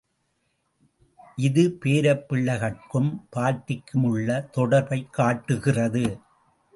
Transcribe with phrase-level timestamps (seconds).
[1.35, 6.19] இது பேரப்பிள்ளைகட்கும் பாட்டிக்கும் உள்ள தொடர்பைக் காட்டுகிறது.